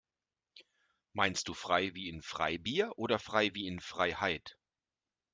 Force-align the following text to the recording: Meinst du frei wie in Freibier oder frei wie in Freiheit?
Meinst 1.13 1.47
du 1.47 1.53
frei 1.53 1.93
wie 1.93 2.09
in 2.09 2.23
Freibier 2.23 2.91
oder 2.97 3.19
frei 3.19 3.51
wie 3.53 3.67
in 3.67 3.79
Freiheit? 3.79 4.57